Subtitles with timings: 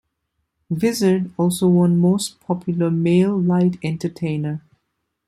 [0.71, 4.63] Vizard also won Most Popular Male Light Entertainer.